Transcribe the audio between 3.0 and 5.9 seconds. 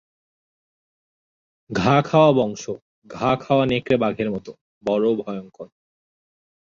ঘা-খাওয়া নেকড়ে বাঘের মতো, বড়ো ভয়ংকর।